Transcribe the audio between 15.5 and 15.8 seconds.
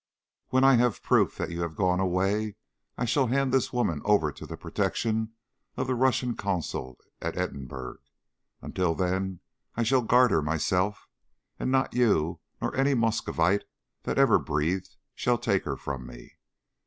her